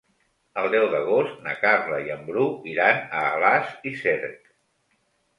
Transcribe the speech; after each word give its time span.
El 0.59 0.67
deu 0.75 0.85
d'agost 0.93 1.35
na 1.47 1.51
Carla 1.65 1.99
i 2.07 2.09
en 2.15 2.23
Bru 2.29 2.45
iran 2.71 3.03
a 3.19 3.19
Alàs 3.35 3.75
i 3.91 3.93
Cerc. 3.99 4.49